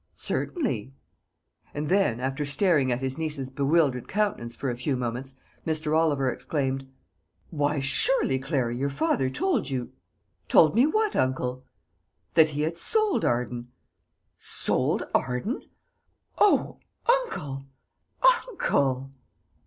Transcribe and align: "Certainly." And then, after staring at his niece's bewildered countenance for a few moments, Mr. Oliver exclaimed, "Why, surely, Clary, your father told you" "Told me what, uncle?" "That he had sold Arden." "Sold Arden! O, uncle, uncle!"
"Certainly." 0.15 0.95
And 1.75 1.85
then, 1.85 2.19
after 2.19 2.43
staring 2.43 2.91
at 2.91 3.01
his 3.03 3.19
niece's 3.19 3.51
bewildered 3.51 4.07
countenance 4.07 4.55
for 4.55 4.71
a 4.71 4.75
few 4.75 4.97
moments, 4.97 5.35
Mr. 5.63 5.95
Oliver 5.95 6.27
exclaimed, 6.31 6.87
"Why, 7.51 7.79
surely, 7.81 8.39
Clary, 8.39 8.75
your 8.75 8.89
father 8.89 9.29
told 9.29 9.69
you" 9.69 9.91
"Told 10.47 10.73
me 10.75 10.87
what, 10.87 11.15
uncle?" 11.15 11.65
"That 12.33 12.49
he 12.49 12.61
had 12.61 12.77
sold 12.77 13.23
Arden." 13.23 13.67
"Sold 14.35 15.03
Arden! 15.13 15.61
O, 16.39 16.79
uncle, 17.07 17.65
uncle!" 18.23 19.11